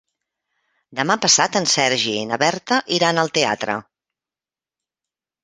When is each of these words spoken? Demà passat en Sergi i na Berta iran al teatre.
Demà 0.99 1.17
passat 1.25 1.57
en 1.59 1.67
Sergi 1.73 2.15
i 2.21 2.23
na 2.31 2.41
Berta 2.45 2.81
iran 2.97 3.25
al 3.27 3.31
teatre. 3.37 3.79